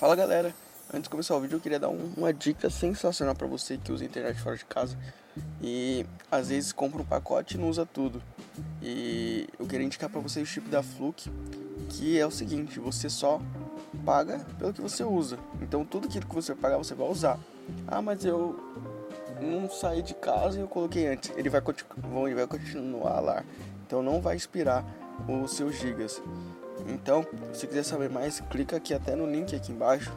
Fala 0.00 0.16
galera, 0.16 0.54
antes 0.88 1.02
de 1.02 1.10
começar 1.10 1.36
o 1.36 1.40
vídeo 1.40 1.56
eu 1.56 1.60
queria 1.60 1.78
dar 1.78 1.90
um, 1.90 2.14
uma 2.16 2.32
dica 2.32 2.70
sensacional 2.70 3.34
para 3.34 3.46
você 3.46 3.76
que 3.76 3.92
usa 3.92 4.02
internet 4.02 4.40
fora 4.40 4.56
de 4.56 4.64
casa 4.64 4.96
e 5.62 6.06
às 6.32 6.48
vezes 6.48 6.72
compra 6.72 7.02
um 7.02 7.04
pacote 7.04 7.58
e 7.58 7.60
não 7.60 7.68
usa 7.68 7.84
tudo. 7.84 8.22
E 8.80 9.46
eu 9.58 9.66
queria 9.66 9.84
indicar 9.84 10.08
para 10.08 10.18
você 10.18 10.40
o 10.40 10.46
chip 10.46 10.70
da 10.70 10.82
Fluke, 10.82 11.30
que 11.90 12.18
é 12.18 12.26
o 12.26 12.30
seguinte, 12.30 12.80
você 12.80 13.10
só 13.10 13.42
paga 14.02 14.38
pelo 14.58 14.72
que 14.72 14.80
você 14.80 15.04
usa. 15.04 15.38
Então 15.60 15.84
tudo 15.84 16.08
aquilo 16.08 16.26
que 16.26 16.34
você 16.34 16.54
pagar 16.54 16.78
você 16.78 16.94
vai 16.94 17.06
usar. 17.06 17.38
Ah, 17.86 18.00
mas 18.00 18.24
eu 18.24 18.58
não 19.38 19.68
saí 19.68 20.00
de 20.00 20.14
casa 20.14 20.56
e 20.56 20.62
eu 20.62 20.68
coloquei 20.68 21.08
antes. 21.08 21.30
Ele 21.36 21.50
vai, 21.50 21.60
ele 22.24 22.34
vai 22.36 22.46
continuar 22.46 23.20
lá. 23.20 23.44
Então 23.86 24.02
não 24.02 24.18
vai 24.18 24.34
expirar 24.34 24.82
os 25.28 25.52
seus 25.52 25.78
gigas. 25.78 26.22
Então, 26.86 27.26
se 27.52 27.66
quiser 27.66 27.82
saber 27.82 28.10
mais, 28.10 28.40
clica 28.40 28.76
aqui 28.76 28.94
até 28.94 29.14
no 29.14 29.30
link 29.30 29.54
aqui 29.54 29.72
embaixo. 29.72 30.12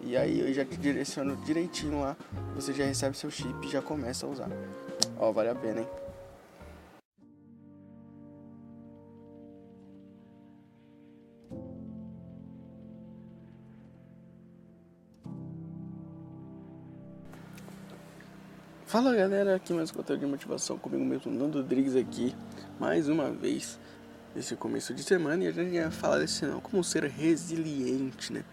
E 0.00 0.16
aí 0.16 0.40
eu 0.40 0.52
já 0.52 0.64
te 0.64 0.76
direciono 0.76 1.36
direitinho 1.44 2.00
lá. 2.00 2.16
Você 2.54 2.72
já 2.72 2.84
recebe 2.84 3.16
seu 3.16 3.30
chip 3.30 3.66
e 3.66 3.70
já 3.70 3.82
começa 3.82 4.26
a 4.26 4.28
usar. 4.28 4.48
Ó, 5.18 5.30
vale 5.32 5.50
a 5.50 5.54
pena, 5.54 5.80
hein? 5.80 5.88
Fala 18.90 19.14
galera, 19.14 19.54
aqui 19.54 19.72
mais 19.72 19.92
conteúdo 19.92 20.18
de 20.18 20.26
motivação 20.26 20.76
comigo 20.76 21.04
mesmo, 21.04 21.30
Nando 21.30 21.58
Rodrigues 21.58 21.94
aqui, 21.94 22.34
mais 22.76 23.08
uma 23.08 23.30
vez 23.30 23.78
nesse 24.34 24.56
começo 24.56 24.94
de 24.94 25.02
semana 25.02 25.44
e 25.44 25.48
a 25.48 25.52
gente 25.52 25.74
ia 25.74 25.90
falar 25.90 26.18
desse 26.18 26.44
não, 26.44 26.60
como 26.60 26.82
ser 26.84 27.04
resiliente, 27.04 28.32
né? 28.32 28.44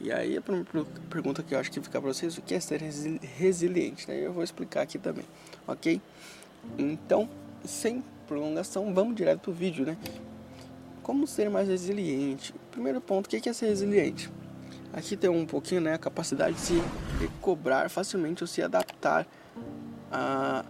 E 0.00 0.10
aí 0.10 0.36
a 0.36 0.42
primeira 0.42 0.68
pergunta 1.08 1.42
que 1.42 1.54
eu 1.54 1.58
acho 1.58 1.70
que 1.70 1.80
fica 1.80 2.00
para 2.00 2.12
vocês, 2.12 2.36
o 2.36 2.42
que 2.42 2.54
é 2.54 2.60
ser 2.60 2.80
resili 2.80 3.20
resiliente, 3.22 4.08
né? 4.08 4.18
Eu 4.18 4.32
vou 4.32 4.42
explicar 4.42 4.82
aqui 4.82 4.98
também, 4.98 5.24
ok? 5.66 6.00
Então, 6.78 7.28
sem 7.64 8.02
prolongação, 8.26 8.92
vamos 8.94 9.14
direto 9.14 9.40
pro 9.40 9.52
vídeo, 9.52 9.84
né? 9.84 9.96
Como 11.02 11.26
ser 11.26 11.50
mais 11.50 11.68
resiliente? 11.68 12.54
Primeiro 12.70 13.00
ponto, 13.00 13.26
o 13.26 13.28
que 13.28 13.48
é 13.48 13.52
ser 13.52 13.66
resiliente? 13.66 14.30
Aqui 14.92 15.16
tem 15.16 15.28
um 15.28 15.44
pouquinho, 15.44 15.80
né, 15.80 15.94
a 15.94 15.98
capacidade 15.98 16.54
de 16.54 16.60
se 16.60 16.82
recobrar 17.20 17.90
facilmente 17.90 18.44
ou 18.44 18.46
se 18.46 18.62
adaptar 18.62 19.26
a, 20.10 20.64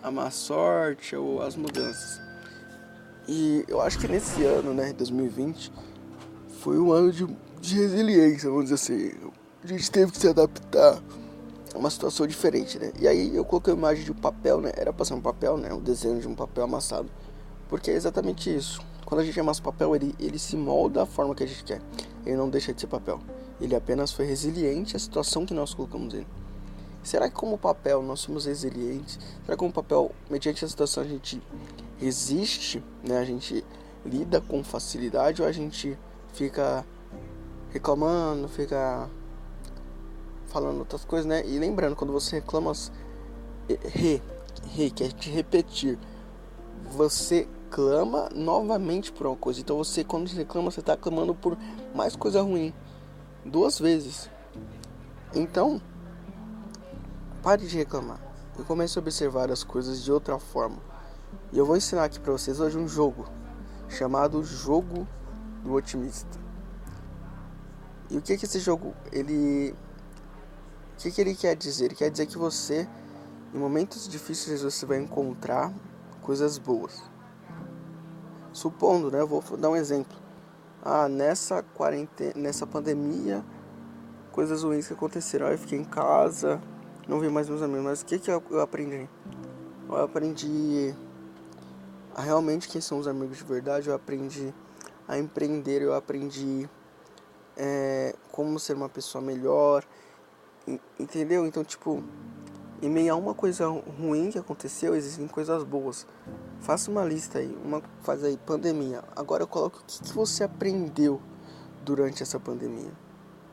a 0.00 0.10
má 0.10 0.30
sorte 0.30 1.16
ou 1.16 1.42
às 1.42 1.56
mudanças. 1.56 2.23
E 3.26 3.64
eu 3.68 3.80
acho 3.80 3.98
que 3.98 4.06
nesse 4.06 4.42
ano, 4.44 4.74
né, 4.74 4.92
2020, 4.92 5.72
foi 6.60 6.78
um 6.78 6.92
ano 6.92 7.10
de, 7.10 7.26
de 7.60 7.76
resiliência, 7.76 8.50
vamos 8.50 8.64
dizer 8.64 8.74
assim. 8.74 9.12
A 9.62 9.66
gente 9.66 9.90
teve 9.90 10.12
que 10.12 10.18
se 10.18 10.28
adaptar 10.28 11.02
a 11.74 11.78
uma 11.78 11.90
situação 11.90 12.26
diferente, 12.26 12.78
né? 12.78 12.92
E 13.00 13.08
aí 13.08 13.34
eu 13.34 13.44
coloquei 13.44 13.72
a 13.72 13.76
imagem 13.76 14.04
de 14.04 14.12
um 14.12 14.14
papel, 14.14 14.60
né? 14.60 14.72
Era 14.76 14.92
passar 14.92 15.14
um 15.14 15.20
papel, 15.20 15.56
né? 15.56 15.72
Um 15.72 15.80
desenho 15.80 16.20
de 16.20 16.28
um 16.28 16.34
papel 16.34 16.64
amassado. 16.64 17.10
Porque 17.68 17.90
é 17.90 17.94
exatamente 17.94 18.54
isso. 18.54 18.80
Quando 19.06 19.20
a 19.20 19.24
gente 19.24 19.38
amassa 19.40 19.60
o 19.60 19.64
papel, 19.64 19.96
ele, 19.96 20.14
ele 20.18 20.38
se 20.38 20.56
molda 20.56 21.00
da 21.00 21.06
forma 21.06 21.34
que 21.34 21.42
a 21.42 21.46
gente 21.46 21.64
quer. 21.64 21.80
Ele 22.26 22.36
não 22.36 22.48
deixa 22.48 22.72
de 22.72 22.80
ser 22.80 22.86
papel. 22.86 23.20
Ele 23.60 23.74
apenas 23.74 24.12
foi 24.12 24.26
resiliente 24.26 24.96
à 24.96 24.98
situação 24.98 25.46
que 25.46 25.54
nós 25.54 25.72
colocamos 25.72 26.12
ele. 26.12 26.26
Será 27.04 27.28
que 27.28 27.34
como 27.34 27.58
papel 27.58 28.02
nós 28.02 28.20
somos 28.20 28.46
resilientes? 28.46 29.18
Será 29.44 29.54
que 29.54 29.58
como 29.58 29.72
papel, 29.72 30.10
mediante 30.30 30.64
a 30.64 30.68
situação, 30.68 31.02
a 31.02 31.06
gente 31.06 31.40
resiste, 31.98 32.82
né? 33.06 33.18
A 33.18 33.24
gente 33.24 33.64
lida 34.04 34.40
com 34.40 34.64
facilidade 34.64 35.42
ou 35.42 35.46
a 35.46 35.52
gente 35.52 35.98
fica 36.32 36.84
reclamando, 37.70 38.48
fica 38.48 39.08
falando 40.46 40.78
outras 40.78 41.04
coisas, 41.04 41.26
né? 41.26 41.46
E 41.46 41.58
lembrando, 41.58 41.94
quando 41.94 42.12
você 42.12 42.36
reclama, 42.36 42.72
re, 43.68 44.22
re, 44.72 44.90
quer 44.90 45.12
te 45.12 45.28
repetir, 45.28 45.98
você 46.90 47.46
clama 47.70 48.30
novamente 48.34 49.12
por 49.12 49.26
uma 49.26 49.36
coisa. 49.36 49.60
Então 49.60 49.76
você, 49.76 50.02
quando 50.02 50.28
você 50.28 50.36
reclama, 50.36 50.70
você 50.70 50.80
está 50.80 50.96
clamando 50.96 51.34
por 51.34 51.58
mais 51.94 52.16
coisa 52.16 52.40
ruim, 52.40 52.72
duas 53.44 53.78
vezes. 53.78 54.30
Então, 55.34 55.82
Pare 57.44 57.66
de 57.66 57.76
reclamar 57.76 58.18
e 58.58 58.62
comece 58.62 58.98
a 58.98 59.02
observar 59.02 59.52
as 59.52 59.62
coisas 59.62 60.02
de 60.02 60.10
outra 60.10 60.38
forma. 60.38 60.78
E 61.52 61.58
eu 61.58 61.66
vou 61.66 61.76
ensinar 61.76 62.04
aqui 62.04 62.18
para 62.18 62.32
vocês 62.32 62.58
hoje 62.58 62.78
um 62.78 62.88
jogo 62.88 63.26
chamado 63.86 64.42
Jogo 64.42 65.06
do 65.62 65.74
Otimista. 65.74 66.40
E 68.08 68.16
o 68.16 68.22
que 68.22 68.38
que 68.38 68.46
esse 68.46 68.58
jogo 68.60 68.94
ele 69.12 69.74
o 70.94 70.96
que 70.96 71.10
que 71.10 71.20
ele 71.20 71.34
quer 71.34 71.54
dizer? 71.54 71.84
Ele 71.84 71.94
quer 71.94 72.10
dizer 72.10 72.24
que 72.24 72.38
você 72.38 72.88
em 73.52 73.58
momentos 73.58 74.08
difíceis 74.08 74.62
você 74.62 74.86
vai 74.86 74.96
encontrar 74.96 75.70
coisas 76.22 76.56
boas. 76.56 77.02
Supondo, 78.54 79.10
né, 79.10 79.20
eu 79.20 79.26
vou 79.26 79.42
dar 79.58 79.68
um 79.68 79.76
exemplo. 79.76 80.16
Ah, 80.82 81.10
nessa 81.10 81.62
quarentena, 81.62 82.32
nessa 82.36 82.66
pandemia, 82.66 83.44
coisas 84.32 84.62
ruins 84.62 84.86
que 84.86 84.94
aconteceram. 84.94 85.48
Eu 85.48 85.58
fiquei 85.58 85.78
em 85.78 85.84
casa, 85.84 86.58
não 87.08 87.20
vi 87.20 87.28
mais 87.28 87.48
meus 87.48 87.62
amigos, 87.62 87.84
mas 87.84 88.00
o 88.00 88.06
que, 88.06 88.18
que 88.18 88.30
eu, 88.30 88.42
eu 88.50 88.60
aprendi? 88.60 89.08
Eu 89.88 90.02
aprendi 90.02 90.94
a 92.14 92.22
realmente 92.22 92.68
quem 92.68 92.80
são 92.80 92.98
os 92.98 93.06
amigos 93.06 93.38
de 93.38 93.44
verdade, 93.44 93.88
eu 93.88 93.94
aprendi 93.94 94.54
a 95.06 95.18
empreender, 95.18 95.82
eu 95.82 95.94
aprendi 95.94 96.68
é, 97.56 98.14
como 98.32 98.58
ser 98.58 98.74
uma 98.74 98.88
pessoa 98.88 99.22
melhor, 99.22 99.84
entendeu? 100.98 101.46
Então, 101.46 101.62
tipo, 101.62 102.02
em 102.80 102.88
meio 102.88 103.12
a 103.12 103.16
uma 103.16 103.34
coisa 103.34 103.66
ruim 103.66 104.30
que 104.30 104.38
aconteceu, 104.38 104.94
existem 104.94 105.26
coisas 105.28 105.62
boas. 105.62 106.06
Faça 106.60 106.90
uma 106.90 107.04
lista 107.04 107.38
aí, 107.38 107.56
uma 107.64 107.82
faz 108.02 108.24
aí 108.24 108.36
pandemia. 108.36 109.04
Agora 109.14 109.46
coloco 109.46 109.80
o 109.80 109.84
que, 109.84 110.02
que 110.02 110.12
você 110.12 110.44
aprendeu 110.44 111.20
durante 111.84 112.22
essa 112.22 112.40
pandemia. 112.40 112.92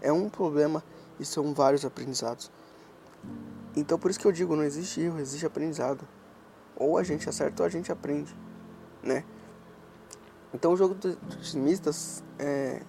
É 0.01 0.11
um 0.11 0.29
problema 0.29 0.83
e 1.19 1.25
são 1.25 1.53
vários 1.53 1.85
aprendizados. 1.85 2.49
Então 3.75 3.97
por 3.97 4.11
isso 4.11 4.19
que 4.19 4.27
eu 4.27 4.31
digo, 4.31 4.55
não 4.55 4.63
existe 4.63 5.01
erro, 5.01 5.19
existe 5.19 5.45
aprendizado. 5.45 6.07
Ou 6.75 6.97
a 6.97 7.03
gente 7.03 7.27
acerta 7.29 7.63
ou 7.63 7.67
a 7.67 7.69
gente 7.69 7.91
aprende, 7.91 8.35
né? 9.03 9.23
Então 10.53 10.73
o 10.73 10.77
jogo 10.77 10.95
dos 10.95 11.17
otimistas 11.37 12.23
é, 12.37 12.81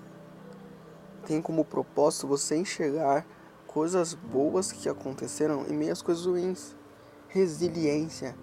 tem 1.27 1.41
como 1.41 1.65
propósito 1.65 2.27
você 2.27 2.57
enxergar 2.57 3.25
coisas 3.67 4.15
boas 4.15 4.73
que 4.73 4.89
aconteceram 4.89 5.67
em 5.67 5.75
meio 5.75 5.93
às 5.93 6.03
coisas 6.03 6.27
ruins. 6.27 6.77
Resiliência. 7.29 8.37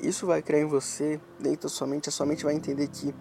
Isso 0.00 0.26
vai 0.26 0.42
criar 0.42 0.60
em 0.60 0.66
você, 0.66 1.20
dentro 1.38 1.62
da 1.62 1.68
sua 1.68 1.86
mente, 1.86 2.08
a 2.08 2.12
sua 2.12 2.26
mente 2.26 2.44
vai 2.44 2.54
entender 2.54 2.88
que 2.88 3.14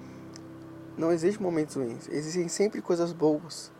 não 0.97 1.11
existe 1.11 1.41
momentos 1.41 1.75
ruins, 1.75 2.07
existem 2.09 2.47
sempre 2.47 2.81
coisas 2.81 3.11
boas. 3.11 3.71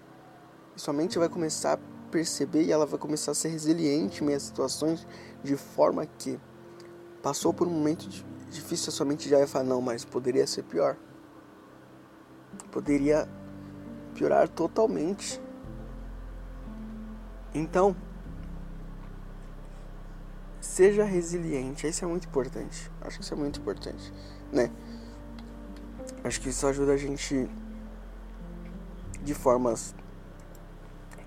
E 0.76 0.82
sua 0.82 0.94
mente 0.94 1.18
vai 1.20 1.30
começar 1.30 1.74
a 1.74 1.80
perceber 2.14 2.64
e 2.64 2.72
ela 2.72 2.86
vai 2.86 3.00
começar 3.00 3.32
a 3.32 3.34
ser 3.34 3.48
resiliente 3.48 4.24
em 4.24 4.28
meio 4.28 4.40
situações 4.40 5.08
de 5.44 5.58
forma 5.58 6.06
que 6.06 6.40
passou 7.24 7.52
por 7.52 7.68
um 7.68 7.72
momento 7.72 8.08
difícil, 8.52 8.90
a 8.90 8.92
sua 8.92 9.04
mente 9.04 9.28
já 9.28 9.40
vai 9.40 9.48
falar, 9.48 9.66
não, 9.66 9.82
mas 9.82 10.06
poderia 10.06 10.46
ser 10.46 10.62
pior. 10.62 10.96
Poderia 12.72 13.28
piorar 14.14 14.48
totalmente. 14.48 15.42
Então, 17.52 17.96
seja 20.62 21.04
resiliente, 21.04 21.88
isso 21.88 22.06
é 22.06 22.08
muito 22.08 22.28
importante. 22.28 22.92
Acho 23.02 23.18
que 23.18 23.24
isso 23.24 23.34
é 23.34 23.38
muito 23.38 23.60
importante, 23.60 24.14
né? 24.52 24.70
Acho 26.24 26.40
que 26.40 26.50
isso 26.50 26.68
ajuda 26.68 26.94
a 26.94 26.98
gente 26.98 27.50
de 29.24 29.34
formas 29.34 29.96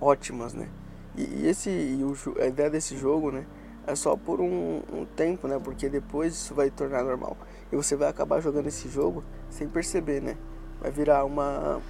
ótimas, 0.00 0.54
né? 0.54 0.68
E, 1.16 1.22
e 1.22 1.46
esse 1.46 1.70
e 1.70 2.04
o, 2.04 2.14
a 2.40 2.46
ideia 2.46 2.68
desse 2.68 2.96
jogo, 2.96 3.30
né, 3.30 3.46
é 3.86 3.94
só 3.94 4.16
por 4.16 4.40
um, 4.40 4.82
um, 4.92 5.06
tempo, 5.16 5.46
né? 5.48 5.58
Porque 5.58 5.88
depois 5.88 6.34
isso 6.34 6.54
vai 6.54 6.70
tornar 6.70 7.04
normal. 7.04 7.36
E 7.70 7.76
você 7.76 7.96
vai 7.96 8.08
acabar 8.08 8.40
jogando 8.40 8.66
esse 8.66 8.88
jogo 8.88 9.24
sem 9.48 9.68
perceber, 9.68 10.20
né? 10.20 10.36
Vai 10.80 10.90
virar 10.90 11.24
uma 11.24 11.80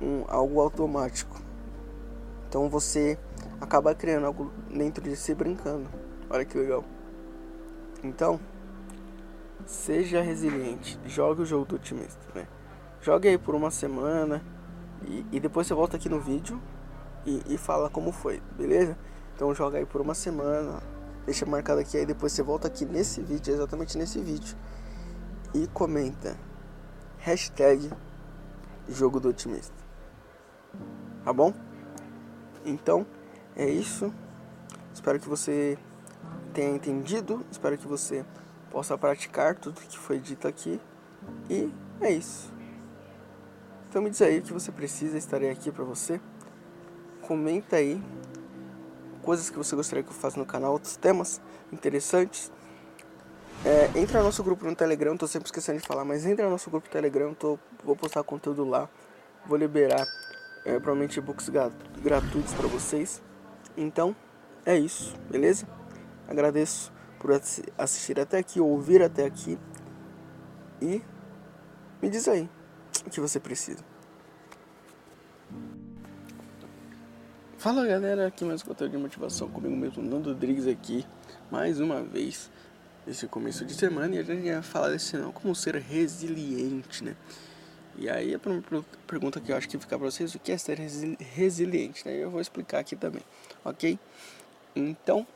um, 0.00 0.24
algo 0.28 0.60
automático. 0.60 1.40
Então 2.48 2.68
você 2.68 3.18
acaba 3.60 3.94
criando 3.94 4.26
algo 4.26 4.52
dentro 4.70 5.02
de 5.02 5.16
si 5.16 5.34
brincando. 5.34 5.88
Olha 6.28 6.44
que 6.44 6.56
legal. 6.56 6.84
Então, 8.02 8.38
seja 9.64 10.20
resiliente. 10.20 10.98
Jogue 11.06 11.42
o 11.42 11.46
jogo 11.46 11.64
do 11.64 11.76
otimista, 11.76 12.26
né? 12.34 12.46
Jogue 13.00 13.28
aí 13.28 13.38
por 13.38 13.54
uma 13.54 13.70
semana 13.70 14.42
e, 15.02 15.24
e 15.32 15.40
depois 15.40 15.66
você 15.66 15.74
volta 15.74 15.96
aqui 15.96 16.08
no 16.08 16.20
vídeo 16.20 16.60
e, 17.26 17.42
e 17.46 17.58
fala 17.58 17.90
como 17.90 18.12
foi, 18.12 18.40
beleza? 18.56 18.96
Então 19.34 19.54
joga 19.54 19.78
aí 19.78 19.84
por 19.84 20.00
uma 20.00 20.14
semana, 20.14 20.82
deixa 21.26 21.44
marcado 21.44 21.80
aqui, 21.80 21.98
aí 21.98 22.06
depois 22.06 22.32
você 22.32 22.42
volta 22.42 22.68
aqui 22.68 22.86
nesse 22.86 23.20
vídeo, 23.20 23.52
exatamente 23.52 23.98
nesse 23.98 24.18
vídeo, 24.20 24.56
e 25.52 25.66
comenta 25.66 26.36
hashtag 27.18 27.90
jogo 28.88 29.18
do 29.20 29.28
otimista. 29.28 29.74
Tá 31.24 31.32
bom? 31.32 31.52
Então, 32.64 33.06
é 33.56 33.68
isso. 33.68 34.14
Espero 34.94 35.18
que 35.18 35.28
você 35.28 35.76
tenha 36.52 36.74
entendido. 36.74 37.44
Espero 37.50 37.76
que 37.76 37.86
você 37.86 38.24
possa 38.70 38.96
praticar 38.96 39.56
tudo 39.56 39.80
que 39.80 39.98
foi 39.98 40.20
dito 40.20 40.46
aqui. 40.46 40.80
E 41.50 41.72
é 42.00 42.12
isso. 42.12 42.52
Então 43.88 44.00
me 44.02 44.10
diz 44.10 44.22
aí 44.22 44.38
o 44.38 44.42
que 44.42 44.52
você 44.52 44.70
precisa, 44.70 45.16
estarei 45.16 45.50
aqui 45.50 45.72
para 45.72 45.84
você. 45.84 46.20
Comenta 47.26 47.76
aí 47.76 48.00
coisas 49.20 49.50
que 49.50 49.58
você 49.58 49.74
gostaria 49.74 50.04
que 50.04 50.10
eu 50.10 50.14
faça 50.14 50.38
no 50.38 50.46
canal, 50.46 50.72
outros 50.72 50.96
temas 50.96 51.40
interessantes. 51.72 52.52
É, 53.64 53.98
entra 53.98 54.20
no 54.20 54.26
nosso 54.26 54.44
grupo 54.44 54.64
no 54.64 54.76
Telegram, 54.76 55.16
tô 55.16 55.26
sempre 55.26 55.46
esquecendo 55.46 55.80
de 55.80 55.86
falar, 55.86 56.04
mas 56.04 56.24
entra 56.24 56.44
no 56.44 56.52
nosso 56.52 56.70
grupo 56.70 56.86
no 56.86 56.92
Telegram, 56.92 57.34
tô, 57.34 57.58
vou 57.82 57.96
postar 57.96 58.22
conteúdo 58.22 58.64
lá, 58.64 58.88
vou 59.44 59.58
liberar 59.58 60.06
é, 60.64 60.78
provavelmente 60.78 61.18
e-books 61.18 61.50
gratuitos 62.00 62.54
para 62.54 62.68
vocês. 62.68 63.20
Então, 63.76 64.14
é 64.64 64.78
isso, 64.78 65.16
beleza? 65.28 65.66
Agradeço 66.28 66.92
por 67.18 67.32
assistir 67.76 68.20
até 68.20 68.38
aqui, 68.38 68.60
ouvir 68.60 69.02
até 69.02 69.24
aqui. 69.24 69.58
E 70.80 71.02
me 72.00 72.08
diz 72.08 72.28
aí 72.28 72.48
o 73.04 73.10
que 73.10 73.20
você 73.20 73.40
precisa. 73.40 73.84
Fala 77.66 77.84
galera, 77.84 78.28
aqui 78.28 78.44
mais 78.44 78.62
conteúdo 78.62 78.92
de 78.92 78.96
motivação 78.96 79.48
comigo 79.48 79.74
mesmo, 79.74 80.00
Nando 80.00 80.30
Rodrigues 80.30 80.68
aqui, 80.68 81.04
mais 81.50 81.80
uma 81.80 82.00
vez, 82.00 82.48
nesse 83.04 83.26
começo 83.26 83.64
de 83.64 83.74
semana, 83.74 84.14
e 84.14 84.20
a 84.20 84.22
gente 84.22 84.46
ia 84.46 84.62
falar 84.62 84.90
desse 84.90 85.16
não, 85.16 85.32
como 85.32 85.52
ser 85.52 85.74
resiliente, 85.74 87.02
né? 87.02 87.16
E 87.98 88.08
aí 88.08 88.32
a 88.32 88.38
primeira 88.38 88.84
pergunta 89.04 89.40
que 89.40 89.50
eu 89.50 89.56
acho 89.56 89.68
que 89.68 89.76
fica 89.80 89.98
para 89.98 90.08
vocês, 90.08 90.32
o 90.36 90.38
que 90.38 90.52
é 90.52 90.56
ser 90.56 90.78
resiliente, 91.34 92.06
né? 92.06 92.14
Eu 92.14 92.30
vou 92.30 92.40
explicar 92.40 92.78
aqui 92.78 92.94
também, 92.94 93.22
ok? 93.64 93.98
Então, 94.76 95.26